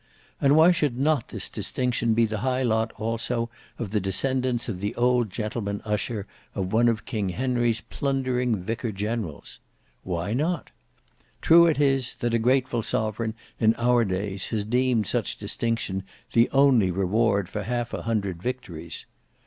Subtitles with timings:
[0.41, 4.79] And why should not this distinction be the high lot also of the descendants of
[4.79, 9.59] the old gentleman usher of one of King Henry's plundering vicar generals?
[10.01, 10.71] Why not?
[11.39, 16.01] True it is, that a grateful sovereign in our days has deemed such distinction
[16.33, 19.05] the only reward for half a hundred victories.